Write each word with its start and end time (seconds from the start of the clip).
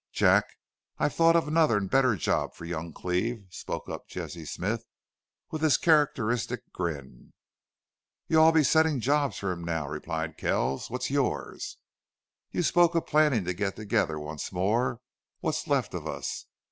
"Jack, 0.11 0.45
I've 0.97 1.13
thought 1.13 1.35
of 1.35 1.47
another 1.47 1.75
an' 1.77 1.85
better 1.85 2.15
job 2.15 2.55
for 2.55 2.65
young 2.65 2.91
Cleve," 2.91 3.45
spoke 3.51 3.87
up 3.87 4.07
Jesse 4.07 4.45
Smith, 4.47 4.83
with 5.51 5.61
his 5.61 5.77
characteristic 5.77 6.61
grin. 6.73 7.33
"You'll 8.27 8.45
all 8.45 8.51
be 8.51 8.63
setting 8.63 8.95
him 8.95 9.01
jobs 9.01 9.43
now," 9.43 9.87
replied 9.87 10.37
Kells. 10.37 10.89
"What's 10.89 11.11
yours?" 11.11 11.77
"You 12.49 12.63
spoke 12.63 12.95
of 12.95 13.05
plannin' 13.05 13.45
to 13.45 13.53
get 13.53 13.75
together 13.75 14.17
once 14.19 14.51
more 14.51 15.01
what's 15.39 15.67
left 15.67 15.93
of 15.93 16.07
us. 16.07 16.47